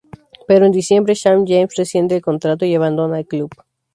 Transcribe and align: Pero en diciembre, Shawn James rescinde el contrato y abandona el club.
Pero 0.47 0.65
en 0.65 0.71
diciembre, 0.71 1.13
Shawn 1.13 1.45
James 1.45 1.75
rescinde 1.75 2.15
el 2.15 2.23
contrato 2.23 2.65
y 2.65 2.73
abandona 2.73 3.19
el 3.19 3.27
club. 3.27 3.51